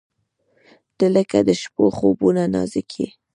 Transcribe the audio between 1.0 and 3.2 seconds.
لکه د شپو خوبونه نازک یې.